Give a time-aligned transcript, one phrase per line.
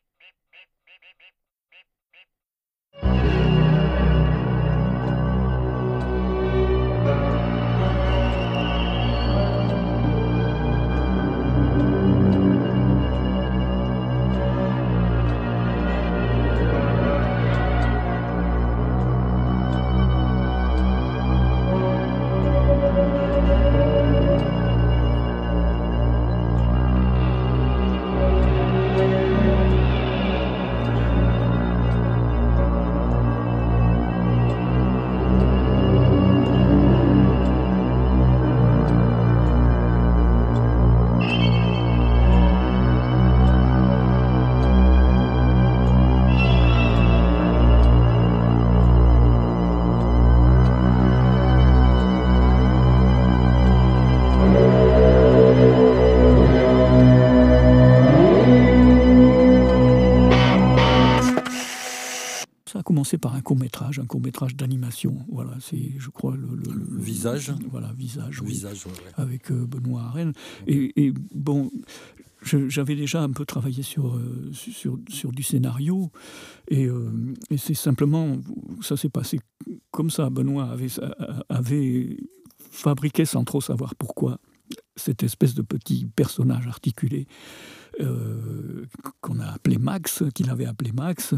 [0.00, 0.39] beep, beep.
[63.18, 65.24] Par un court métrage, un court métrage d'animation.
[65.30, 66.48] Voilà, c'est, je crois, le,
[66.98, 67.52] visage.
[67.70, 68.42] Voilà, visage.
[68.42, 68.84] Visage,
[69.16, 70.32] Avec euh, Benoît Arène.
[70.66, 71.70] Et, bon,
[72.42, 76.10] j'avais déjà un peu travaillé sur, euh, sur, sur, du scénario.
[76.68, 77.10] Et, euh,
[77.50, 78.38] et c'est simplement,
[78.82, 79.40] ça s'est passé
[79.90, 80.30] comme ça.
[80.30, 80.88] Benoît avait,
[81.48, 82.16] avait
[82.70, 84.38] fabriqué sans trop savoir pourquoi
[84.96, 87.26] cette espèce de petit personnage articulé
[88.00, 88.86] euh,
[89.20, 91.34] qu'on a appelé Max, qu'il avait appelé Max,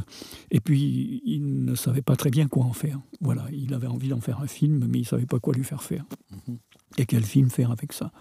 [0.51, 3.01] et puis il ne savait pas très bien quoi en faire.
[3.21, 5.65] Voilà, il avait envie d'en faire un film, mais il ne savait pas quoi lui
[5.65, 6.05] faire faire.
[6.31, 6.59] Mhm.
[6.99, 8.13] Et quel film faire avec ça?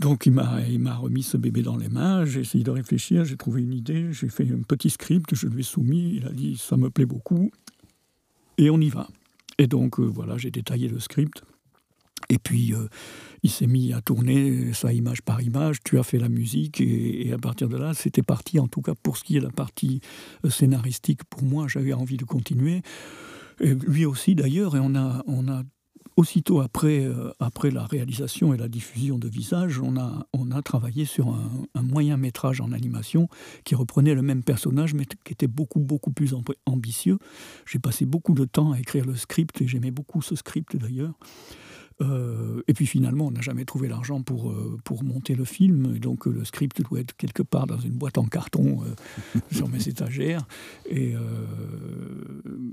[0.00, 3.62] Donc il m'a remis ce bébé dans les mains, j'ai essayé de réfléchir, j'ai trouvé
[3.62, 6.76] une idée, j'ai fait un petit script, je lui ai soumis, il a dit ça
[6.76, 7.50] me plaît beaucoup,
[8.58, 9.08] et on y va.
[9.58, 11.42] Et donc euh, voilà, j'ai détaillé le script.
[12.28, 12.88] Et puis, euh,
[13.42, 15.78] il s'est mis à tourner ça image par image.
[15.84, 18.58] Tu as fait la musique et, à partir de là, c'était parti.
[18.58, 20.00] En tout cas, pour ce qui est de la partie
[20.44, 22.82] euh, scénaristique, pour moi, j'avais envie de continuer.
[23.60, 25.62] Et lui aussi, d'ailleurs, et on a, on a
[26.16, 30.62] aussitôt après, euh, après la réalisation et la diffusion de Visage, on a, on a
[30.62, 33.28] travaillé sur un, un, moyen métrage en animation
[33.64, 37.18] qui reprenait le même personnage, mais qui était beaucoup, beaucoup plus ambitieux.
[37.66, 41.12] J'ai passé beaucoup de temps à écrire le script et j'aimais beaucoup ce script d'ailleurs.
[42.02, 45.94] Euh, et puis finalement, on n'a jamais trouvé l'argent pour, euh, pour monter le film.
[45.96, 49.68] Et donc le script doit être quelque part dans une boîte en carton euh, sur
[49.68, 50.46] mes étagères.
[50.88, 51.14] Et,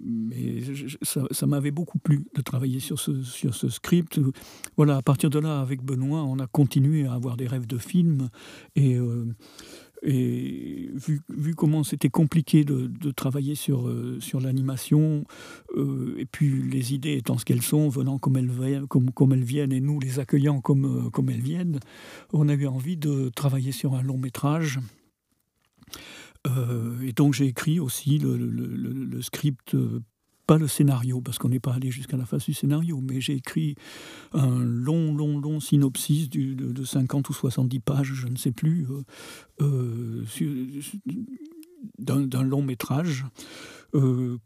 [0.05, 0.61] mais
[1.01, 4.19] ça, m'avait beaucoup plu de travailler sur ce, sur ce script.
[4.77, 7.77] Voilà, à partir de là, avec Benoît, on a continué à avoir des rêves de
[7.77, 8.29] film.
[8.75, 8.97] Et
[10.03, 15.23] et vu, vu comment c'était compliqué de, de, travailler sur, euh, sur l'animation,
[15.77, 19.43] euh, et puis les idées étant ce qu'elles sont, venant comme elles, comme, comme elles
[19.43, 21.79] viennent, et nous les accueillant comme, euh, comme elles viennent,
[22.33, 24.79] on a eu envie de travailler sur un long métrage.
[26.45, 29.77] et donc j'ai écrit aussi le, le, le script
[30.45, 33.33] pas le scénario, parce qu'on n'est pas allé jusqu'à la phase du scénario, mais j'ai
[33.33, 33.75] écrit
[34.33, 38.87] un long, long, long synopsis de, de, 50 ou 70 pages, je ne sais plus,
[39.61, 40.81] euh, euh,
[41.99, 43.25] d'un long métrage
[43.95, 44.37] euh,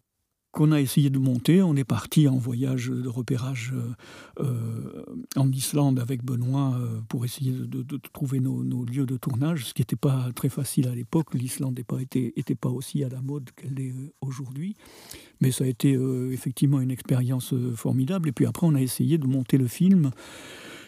[0.51, 1.61] qu'on a essayé de monter.
[1.61, 5.03] On est parti en voyage de repérage euh, euh,
[5.35, 9.81] en Islande avec Benoît euh, pour essayer de, trouver nos, lieux de tournage, ce qui
[9.81, 11.33] n'était pas très facile à l'époque.
[11.33, 14.75] L'Islande n'était pas, aussi à la mode qu'elle est aujourd'hui.
[15.41, 15.91] Mais ça a été
[16.31, 18.29] effectivement une expérience formidable.
[18.29, 20.11] Et puis après, on a essayé de monter le film.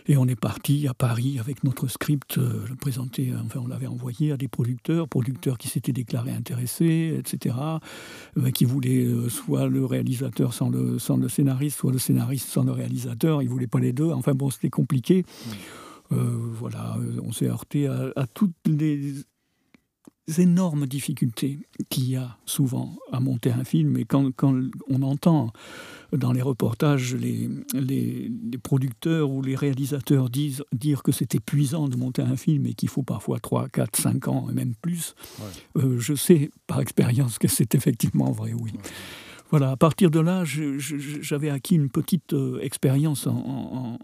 [0.10, 3.86] Et on est parti à Paris avec notre script, euh, le présenter, enfin on l'avait
[3.86, 7.56] envoyé à des producteurs, producteurs qui s'étaient déclarés intéressés, etc.,
[8.38, 12.50] euh, qui voulaient euh, soit le réalisateur sans le, sans le scénariste, soit le scénariste
[12.50, 15.26] sans le réalisateur, ils ne voulaient pas les deux, enfin bon, c'était compliqué.
[16.10, 19.14] voilà, on s'est heurté à, à, toutes les
[20.38, 21.60] énormes difficultés
[21.90, 23.98] qu'il y a souvent à monter un film.
[23.98, 24.56] Et quand, quand
[24.90, 25.52] on entend
[26.14, 28.32] dans les reportages les, les,
[28.62, 32.90] producteurs ou les réalisateurs disent, dire que c'est épuisant de monter un film et qu'il
[32.90, 35.16] faut parfois 3, 4, 5 ans et même plus,
[35.78, 38.72] euh, je sais par expérience que c'est effectivement vrai, oui.
[39.50, 43.98] Voilà, à partir de là, j'avais acquis une petite euh, expérience en,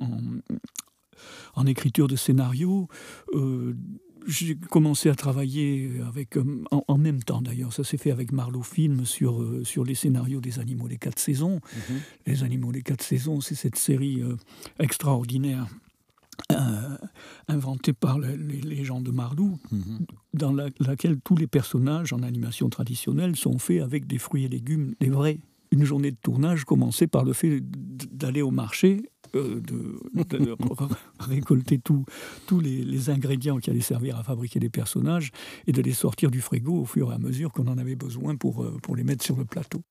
[1.56, 2.88] en, écriture de scénario.
[3.34, 3.76] Euh,
[4.27, 8.63] j'ai commencé à travailler avec, euh, en, même temps d'ailleurs, ça s'est fait avec Marlowe
[8.63, 11.60] Film sur, euh, sur les scénarios des Animaux des Quatre Saisons.
[11.89, 12.00] Mhm.
[12.25, 14.36] Les Animaux des Quatre Saisons, c'est cette série euh,
[14.80, 15.68] extraordinaire
[17.48, 20.06] inventée par les, gens de Marlowe, mhm.
[20.33, 24.95] dans laquelle tous les personnages en animation traditionnelle sont faits avec des fruits et légumes,
[25.00, 25.39] des vrais.
[25.72, 30.00] Une journée de tournage commençait par le fait d'aller au marché de,
[31.20, 35.32] récolter tous les, ingrédients qui allaient servir à fabriquer les personnages
[35.68, 38.36] et de les sortir du frigo au fur et à mesure qu'on en avait besoin
[38.36, 39.82] pour, pour les mettre sur le plateau.